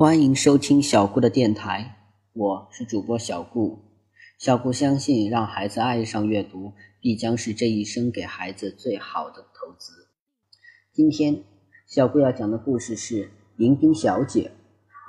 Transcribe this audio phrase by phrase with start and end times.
[0.00, 1.98] 欢迎收听小顾的电台，
[2.32, 3.80] 我是主播小顾。
[4.38, 6.72] 小顾相信，让孩子爱上阅读，
[7.02, 10.08] 必将是这一生给孩子最好的投资。
[10.90, 11.44] 今天，
[11.86, 13.24] 小顾要讲的故事是
[13.58, 14.50] 《迎宾小姐》。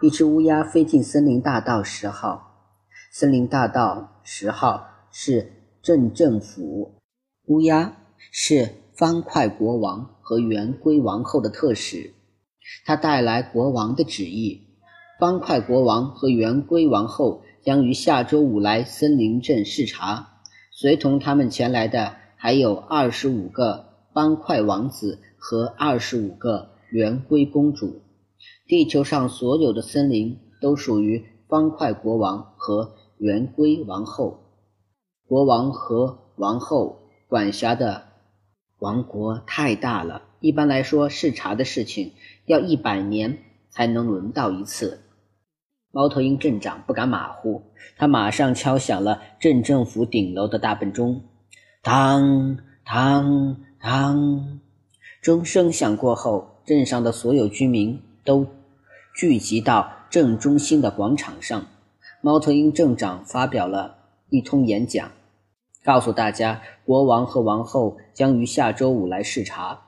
[0.06, 2.76] 一只乌鸦飞进森林大道十号，
[3.14, 7.00] 森林大道十号是镇政府。
[7.46, 7.96] 乌鸦
[8.30, 12.14] 是方块国王和圆规王后的特使，
[12.84, 14.68] 他带来国王的旨意。
[15.22, 20.40] 方块国王和圆规王后将于下周五来森林镇视察，
[20.72, 23.86] 随同他们前来的还有二十五个
[24.16, 28.02] 方块王子和二十五个圆规公主。
[28.66, 34.40] 地球上所有的森林都属于方块国王和圆规王后。
[35.28, 36.98] 国王和王后
[37.28, 38.06] 管辖的
[38.80, 42.14] 王国太大了，一般来说，视察的事情
[42.48, 43.38] 要一百年
[43.70, 45.02] 才能轮到一次。
[45.94, 47.64] 猫头鹰镇长不敢马虎，
[47.98, 51.22] 他马上敲响了镇政府顶楼的大笨钟，
[51.82, 54.62] 当当当，
[55.22, 58.48] 钟声响过后，镇上的所有居民都
[59.14, 61.68] 聚集到镇中心的广场上。
[62.22, 63.98] 猫头鹰镇长发表了
[64.30, 65.12] 一通演讲，
[65.84, 69.82] 告诉大家，国王和王后将于下周五来视察，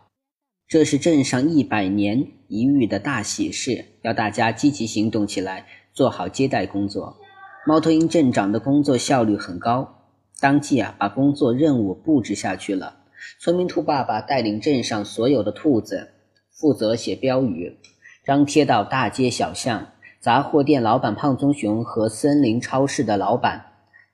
[0.67, 5.65] 这是镇上一百年一遇的大喜事，要大家积极行动起来。
[5.93, 7.17] 做好接待工作，
[7.65, 10.01] 猫头鹰镇长的工作效率很高，
[10.39, 12.97] 当即啊把工作任务布置下去了。
[13.39, 16.09] 村民兔爸爸带领镇上所有的兔子，
[16.51, 17.77] 负责写标语，
[18.25, 19.87] 张贴到大街小巷。
[20.19, 23.65] 杂货店老板胖棕熊和森林超市的老板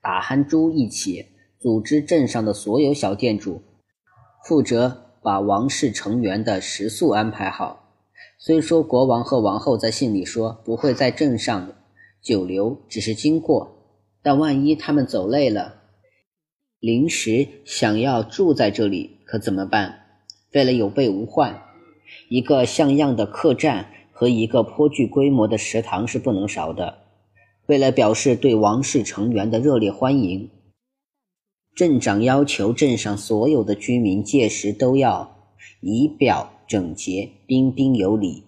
[0.02, 1.24] 打憨猪一起
[1.60, 3.62] 组织镇上的所有小店主，
[4.44, 7.89] 负责把王室成员的食宿安排好。
[8.42, 11.74] 虽说国王和王后在信里说不会在镇上
[12.22, 15.82] 久留，只是经过，但万一他们走累了，
[16.80, 20.06] 临时想要住在这里，可怎么办？
[20.54, 21.64] 为了有备无患，
[22.30, 27.00] 一个像样的客栈和一个颇具规模的食堂是不能少的。
[27.66, 30.50] 为了表示对王室成员的热烈欢迎，
[31.76, 36.54] 镇长要求镇上所有的居民届时都要仪表。
[36.70, 38.44] 整洁、彬彬有礼。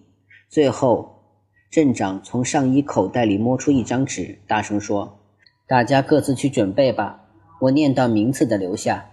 [0.48, 1.24] 最后，
[1.72, 5.18] 镇长从上衣口袋里摸出一张纸，大声说
[5.66, 7.24] ：“大家各自去准备吧，
[7.62, 9.10] 我念到名字的留下。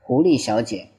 [0.00, 0.90] 狐狸小姐、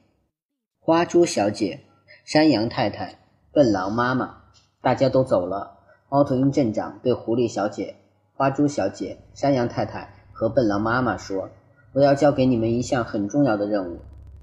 [0.81, 1.79] 花猪小姐、
[2.25, 3.17] 山羊太太、
[3.53, 4.41] 笨狼妈妈，
[4.81, 5.77] 大家都走了。”
[6.11, 7.95] 猫头鹰镇长对狐狸小姐、
[8.33, 11.49] 花猪小姐、山羊太太和笨狼妈妈说
[11.95, 13.99] ：“我要交给你们一项很重要的任务，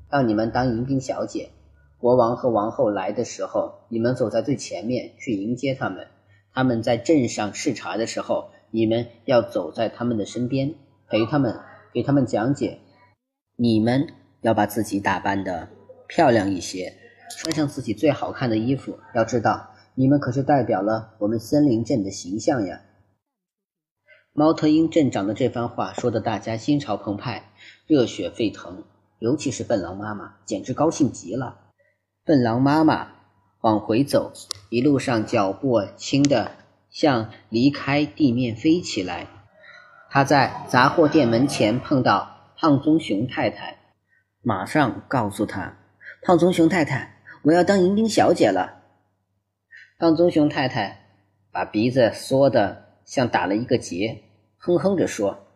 [0.09, 1.51] 让你们当迎宾小姐。”
[1.99, 6.05] 国王和王后来的时候，你们走在最前面去迎接他们；
[6.53, 10.75] 他们在镇上视察的时候，你们要走在他们的身边，
[11.09, 11.59] 陪他们，
[11.93, 12.79] 给他们讲解。
[13.57, 14.09] 你们
[14.43, 15.69] 要把自己打扮的
[16.09, 16.93] 漂亮一些，
[17.39, 18.99] 穿上自己最好看的衣服。
[19.15, 22.83] 要知道，你们可是代表了我们森林镇的形象呀！
[24.33, 27.53] 猫头鹰镇长的这番话说的大家心潮澎湃，
[27.87, 28.83] 热血沸腾，
[29.21, 31.61] 尤其是笨狼妈妈，简直高兴极了。
[32.27, 33.09] 笨狼妈妈
[33.61, 34.33] 往回走，
[34.71, 36.53] 一路上脚步轻的
[36.89, 39.27] 像离开地面飞起来。
[40.09, 43.77] 他在杂货店门前碰到胖棕熊太太，
[44.41, 45.77] 马上告诉他
[46.25, 48.81] ：“胖棕熊太太，我要当迎宾小姐了。”
[50.01, 51.19] 胖棕熊太太
[51.53, 54.23] 把鼻子缩得像打了一个结，
[54.57, 55.47] 哼哼着说：“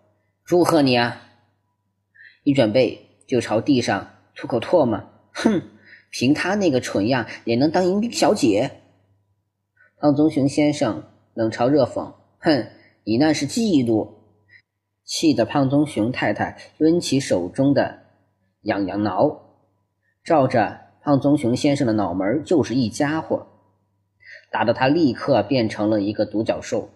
[0.45, 1.23] 祝贺你啊！”
[2.45, 5.03] 一准备就朝地上吐口唾沫，
[5.33, 5.63] 哼。
[6.11, 8.71] 凭他那个蠢样，也能当迎宾小姐？
[10.01, 11.05] 胖棕熊先生
[11.35, 12.67] 冷嘲热讽：“哼，
[13.05, 14.15] 你那是嫉妒！”
[15.05, 17.99] 气得胖棕熊太太抡起手中的
[18.63, 19.41] 痒痒挠，
[20.23, 23.47] 照着胖棕熊先生的脑门就是一家伙，
[24.53, 26.91] 打得他立刻变成了一个独角兽。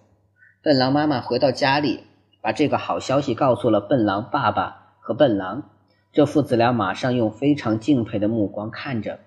[0.63, 2.05] 笨狼妈妈回到家里，
[2.41, 5.71] 把这个好消息告诉了笨狼爸爸和笨狼。
[6.13, 9.19] 这父子俩马上用非常敬佩的目光看着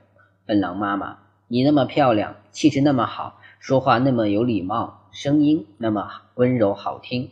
[0.46, 1.18] 笨狼妈妈。
[1.48, 7.32] 你那么漂亮，气质那么好，说话那么有礼貌，声音那么温柔好听。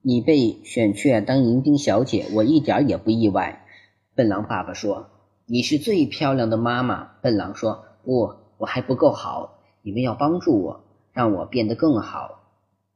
[0.00, 3.66] 你被选去当迎宾小姐，我一点也不意外。
[4.14, 5.10] 笨狼爸爸说
[5.44, 12.40] ：“你是最漂亮的妈妈。”笨狼说：“不，我还不够好，你们要帮助我，让我变得更好。”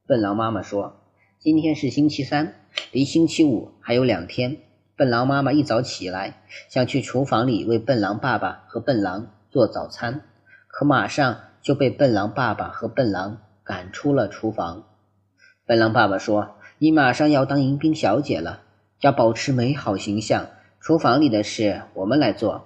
[0.07, 1.01] 笨狼妈妈说
[1.37, 2.55] ：“今天是星期三，
[2.91, 4.57] 离星期五还有两天。”
[4.97, 10.21] 笨狼妈妈一早起来，想去厨房里为笨狼爸爸和笨狼做早餐，
[10.67, 14.87] 可马上就被笨狼爸爸和笨狼赶出了厨房。
[15.67, 18.61] 笨狼爸爸说：“你马上要当迎宾小姐了，
[18.99, 20.47] 要保持美好形象。
[20.79, 22.65] 厨房里的事我们来做。”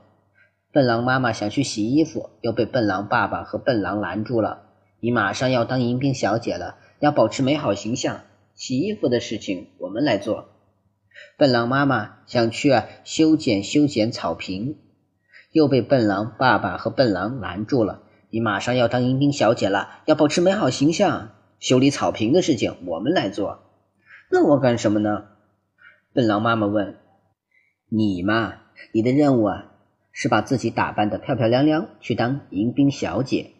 [0.71, 4.61] 笨狼妈妈想去洗衣服，又被笨狼爸爸和笨狼拦住了。
[5.01, 8.21] “你马上要当迎宾小姐了，要保持美好形象。
[8.55, 10.47] 洗衣服的事情我们来做。”
[11.37, 14.77] 笨狼妈妈想去啊修剪修剪草坪，
[15.51, 18.03] 又被笨狼爸爸和笨狼拦住了。
[18.29, 23.63] “你马上要当迎宾小姐了，要保持美好形象。”修理草坪的事情我们来做，
[24.31, 25.25] 那我干什么呢？
[26.11, 26.97] 笨狼妈妈问。
[27.87, 28.55] 你嘛，
[28.93, 29.65] 你的任务啊
[30.11, 33.51] 是把自己打扮的漂漂亮亮去当迎宾小姐。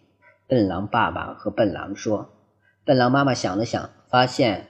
[0.48, 2.34] 笨狼爸爸和笨狼说。
[2.84, 4.70] 笨狼妈妈想了想，发现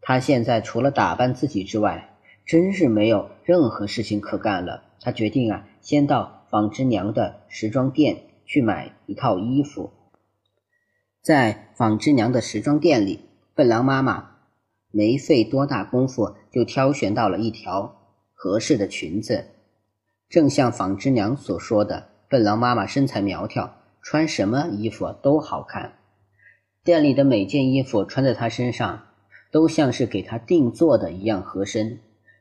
[0.00, 2.15] 她现在除了打扮自己之外，
[2.46, 4.84] 真是没有任何事情可干了。
[5.00, 9.90] 他决定啊，先到纺织娘的时装店去买一套衣服。
[11.20, 13.20] 在纺织娘的时装店里，
[13.54, 14.36] 笨狼妈妈
[14.92, 17.96] 没费多大功夫就挑选到了一条
[18.32, 19.46] 合适的裙子。
[20.28, 25.94] 正像纺织娘所说的，笨狼妈妈身材苗条，穿什么衣服都好看。
[26.84, 29.06] 店里的每件衣服穿在她身上，
[29.50, 31.98] 都像是给她定做的一样合身。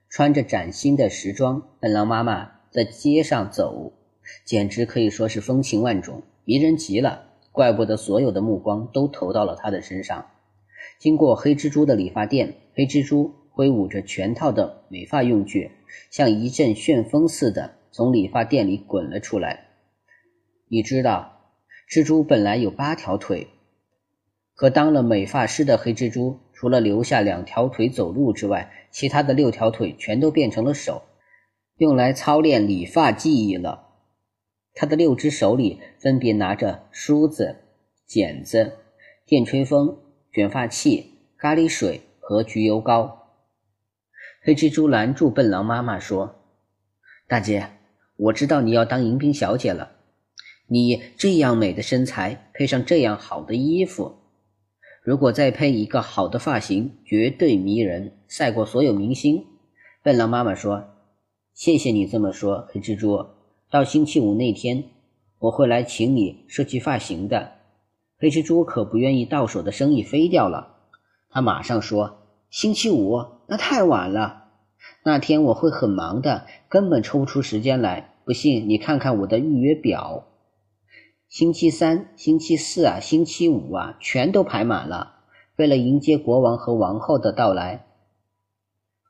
[0.09, 3.93] 穿着崭新的时装，笨狼妈妈在街上走，
[4.45, 7.23] 简直可以说是风情万种，迷人极了。
[7.51, 10.25] 怪不得所有的目光都投到了他的身上。
[10.99, 15.71] 经过黑蜘蛛的理发店，黑蜘蛛挥舞着全套的美发用具，
[16.11, 19.67] 像一阵旋风似的从理发店里滚了出来。
[20.67, 21.53] 你知道，
[21.89, 23.47] 蜘蛛本来有八条腿，
[24.53, 31.03] 可当了美发师的黑蜘蛛，除了留下两条腿走路之外，其他的六条腿全都变成了手，
[31.77, 33.89] 用来操练理发技艺了。
[34.73, 37.57] 他的六只手里分别拿着梳子、
[38.07, 38.73] 剪子、
[39.25, 39.99] 电吹风、
[40.31, 43.33] 卷发器、咖喱水和焗油膏。
[44.41, 46.35] 黑蜘蛛拦住笨狼妈妈说
[47.27, 47.69] ：“大姐，
[48.15, 49.91] 我知道你要当迎宾小姐了。
[50.67, 54.15] 你这样美的身材，配上这样好的衣服，
[55.05, 59.45] 如果再配一个好的发型，绝对迷人，赛过所有明星。”
[60.01, 60.83] 笨狼妈妈说
[61.53, 63.23] ：“谢谢你这么说，黑蜘蛛。”
[63.69, 64.85] 到星期五那天，
[65.37, 67.51] 我会来请你设计发型的。
[68.17, 70.77] 黑蜘蛛可不愿意到手的生意飞掉了，
[71.29, 72.17] 他马上说
[72.49, 74.45] ：“星期五那太晚了，
[75.03, 78.15] 那天我会很忙的，根本抽不出时间来。
[78.25, 80.25] 不信你看看我的预约表，
[81.35, 85.15] 星期三、星期四啊，星期五啊，全都排满了。
[85.57, 87.87] 为了迎接国王和王后的到来，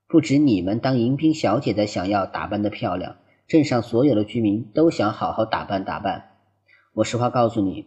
[0.07, 3.17] 不止你们当迎宾小姐的想要打扮的漂亮。”
[3.47, 6.31] 镇上所有的居民都想好好打扮打扮。
[6.93, 7.85] 我实话告诉你，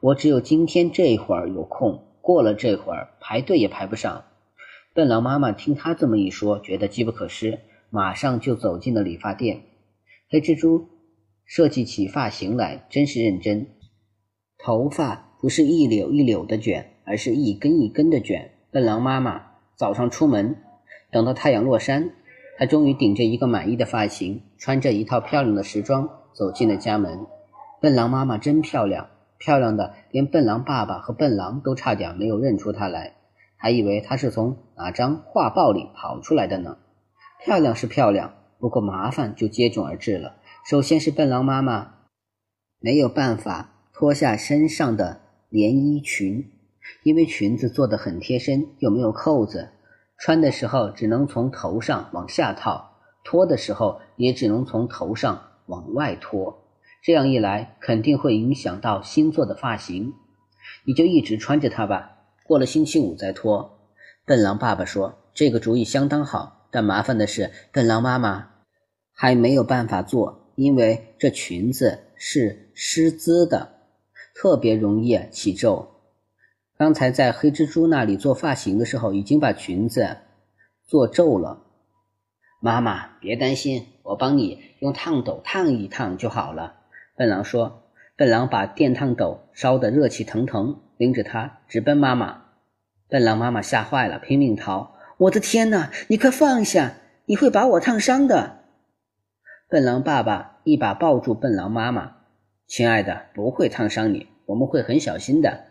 [0.00, 4.22] 我只有今天这一会儿有空，过了这会儿排队也排不上。
[4.92, 7.58] 笨狼妈妈听他这么一说，觉得机不可失，
[7.90, 9.62] 马上就走进了理发店。
[10.30, 10.90] 黑蜘蛛
[11.44, 13.66] 设计起发型来真是认真，
[14.58, 18.50] 头发不是一绺一绺的卷，而是一根一根的卷。
[18.70, 19.42] 笨狼妈妈
[19.76, 20.56] 早上出门，
[21.10, 22.10] 等到太阳落山。
[22.56, 27.26] 她终于顶着一个满意的发型，穿着一套漂亮的时装走进了家门。
[27.80, 29.08] 笨狼妈妈真漂亮，
[29.38, 33.16] 漂亮的连笨狼爸爸和笨狼都差点没有认出她来，
[33.56, 36.78] 还以为她是从哪张画报里跑出来的呢。
[37.44, 40.36] 漂亮是漂亮，不过麻烦就接踵而至了。
[40.64, 41.92] 首先是笨狼妈妈
[42.80, 46.52] 没有办法脱下身上的连衣裙，
[47.02, 49.72] 因为裙子做的很贴身，又没有扣子。
[50.16, 56.66] 穿的时候只能从头上往下套，脱的时候也只能从头上往外脱。
[57.02, 60.14] 这样一来，肯定会影响到新做的发型。
[60.86, 62.12] 你就一直穿着它吧，
[62.46, 63.78] 过了星期五再脱。
[64.24, 68.48] 笨狼爸爸说：“这个主意相当好，但麻烦的是，笨狼妈妈
[69.12, 73.74] 还没有办法做，因为这裙子是湿滋的，
[74.34, 75.88] 特别容易起皱。”
[76.76, 80.16] 刚才在黑蜘蛛那里做发型的时候，已经把裙子
[80.84, 81.62] 做皱了。
[82.60, 86.74] 妈妈，别担心，我帮你用烫斗烫一烫就好了。
[87.16, 87.80] 笨狼说。
[88.16, 92.44] 笨狼把电烫斗烧得热气腾腾，拎着它直奔妈妈。
[93.08, 94.94] 笨狼妈妈吓坏了，拼命逃。
[95.18, 95.90] 我的天哪！
[96.06, 96.94] 你快放下，
[97.26, 98.63] 你会把我烫伤的。
[99.74, 102.18] 笨狼爸爸一把抱住笨狼妈妈，
[102.68, 105.64] 亲爱的，不会烫伤你，我们会很小心的。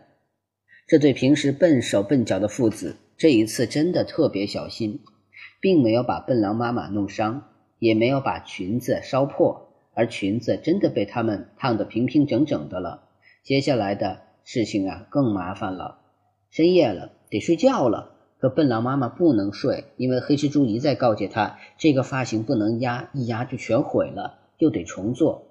[0.86, 5.00] 这对平时笨手笨脚的父子，这一次真的特别小心，
[5.58, 7.44] 并没有把笨狼妈妈弄伤，
[7.78, 13.08] 也没有把裙子烧破，而裙子真的被他们烫得平平整整的了。
[13.42, 16.00] 接下来的事情啊，更麻烦了。
[16.50, 18.13] 深夜了，得睡觉了。
[18.44, 25.46] 可笨狼妈妈不能睡，因为黑蜘蛛一再告诫她，这个发型不能压，一压就全毁了，又得重做。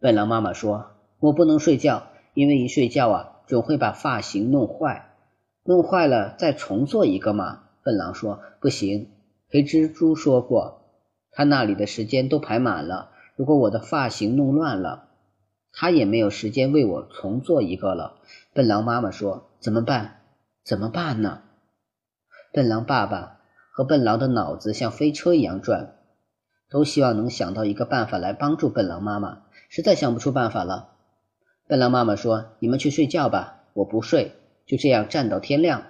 [0.00, 5.14] 笨狼妈妈说：“我不能睡觉，因为一睡觉啊，总会把发型弄坏。
[5.64, 9.08] 弄坏了再重做一个嘛。”笨狼说：“不行。”
[9.48, 10.82] 黑蜘蛛说过，
[11.30, 13.12] 他那里的时间都排满了。
[13.34, 15.04] 如果我的发型弄乱了，
[15.72, 18.16] 他也没有时间为我重做一个了。
[18.52, 20.20] 笨狼妈妈说：“怎么办？
[20.62, 21.40] 怎么办呢？”
[22.52, 23.38] 笨狼爸爸
[23.72, 25.94] 和笨狼的脑子像飞车一样转，
[26.68, 29.42] 都希望能想到一个办法来帮助笨狼妈妈。
[29.68, 30.88] 实在想不出办法了，
[31.68, 34.32] 笨狼妈妈说：“你们去睡觉吧，我不睡，
[34.66, 35.84] 就这样站到天亮。”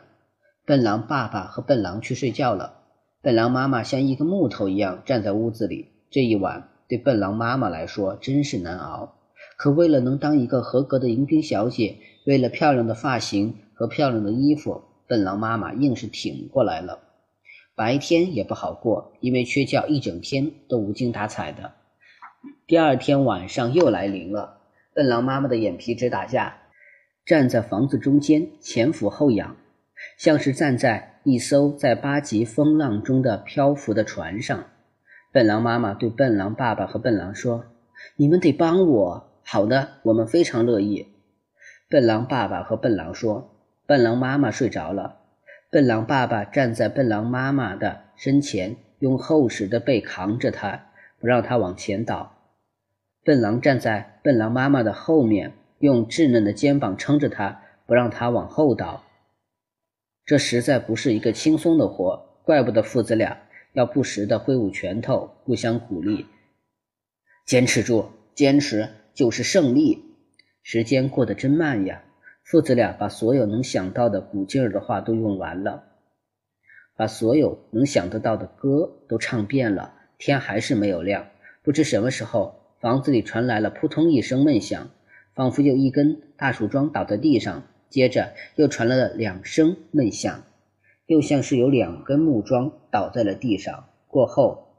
[0.66, 2.74] 笨狼爸爸和笨狼去睡觉了。
[3.22, 5.88] 笨狼妈妈像一个木头一样站在屋子里。
[6.10, 9.14] 这一晚对笨狼妈妈来说真是难熬。
[9.56, 17.00] 可为了能当一个合格的迎宾小姐，为了漂亮的发型和漂亮的衣服，笨狼妈妈硬是挺过来了。
[17.74, 21.72] 白天也不好过，因为缺觉一整天都无精打采的。
[22.68, 24.60] 第二天晚上又来临了，
[24.94, 26.58] 笨狼妈妈的眼皮直打架，
[27.26, 29.56] 站在房子中间前俯后仰。
[30.16, 34.66] 像是站在一艘在八级风浪中的漂浮的船上，
[35.32, 37.64] 笨狼妈妈对笨狼爸爸和笨狼说
[38.14, 39.28] ：“你们得帮我。
[39.44, 41.08] ”“好的，我们非常乐意。”
[41.90, 43.56] 笨狼爸爸和笨狼说。
[43.90, 45.16] 笨狼妈妈睡着了，
[45.68, 52.38] 笨狼爸爸站在笨狼妈妈的身前，用厚实的背扛着她，不让她往前倒。
[53.24, 59.02] 笨狼站在笨狼妈妈的后面，用稚嫩的肩膀撑着她，不让她往后倒。
[60.24, 63.38] 这实在不是一个轻松的活，怪不得父子俩
[63.72, 66.26] 要不时的挥舞拳头，互相鼓励。
[67.44, 70.14] 坚持住，坚持就是胜利。
[70.62, 72.04] 时间过得真慢呀！
[72.50, 75.84] 父子俩把所有能想到的鼓劲儿的话都用完了，
[76.96, 81.28] 把所有能想得到的歌都唱遍了，天还是没有亮。
[81.62, 84.90] 不知什么时候，房子里传来了扑通一声闷响，
[85.32, 87.62] 仿佛有一根大树桩倒在地上。
[87.88, 90.42] 接着又传来了两声闷响，
[91.06, 93.84] 又像是有两根木桩倒在了地上。
[94.08, 94.74] 过后，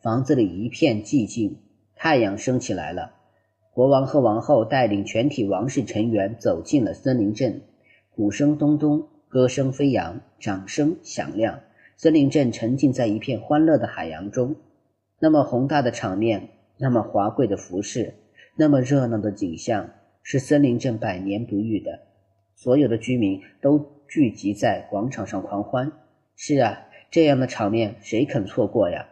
[0.00, 1.58] 房子里一片寂静。
[1.94, 3.12] 太阳升起来了，
[3.80, 7.62] 国王和王后带领全体王室成员走进了森林镇。
[8.10, 11.60] 鼓声咚咚，歌声飞扬，掌声响亮。
[11.96, 14.54] 森林镇沉浸在一片欢乐的海洋中。
[15.18, 18.12] 那么宏大的场面，那么华贵的服饰，
[18.54, 19.88] 那么热闹的景象，
[20.22, 22.00] 是森林镇百年不遇的。
[22.54, 25.90] 所有的居民都聚集在广场上狂欢。
[26.36, 29.08] 是啊，这样的场面谁肯错过呀？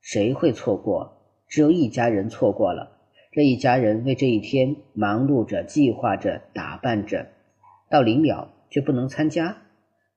[0.00, 1.12] 谁会错过？
[1.46, 2.96] 只有一家人错过了。
[3.32, 7.28] 这一家人为这一天忙碌着、计划着、打扮着，
[7.88, 9.56] 到临了却不能参加。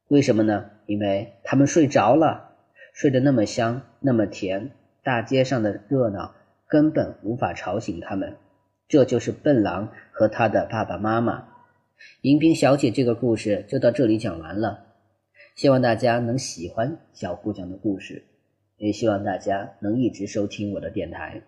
[0.07, 0.71] 为什么呢？
[0.87, 2.55] 因为他们睡着了，
[2.91, 4.71] 睡得那么香、那么甜，
[5.03, 6.33] 大街上的热闹
[6.67, 8.35] 根本无法吵醒他们。
[8.87, 11.47] 这就是笨狼和他的爸爸妈妈。
[12.21, 14.85] 迎宾小姐这个故事就到这里讲完了，
[15.55, 18.23] 希望大家能喜欢小顾讲的故事，
[18.77, 21.43] 也希望大家能一直收听我的电台。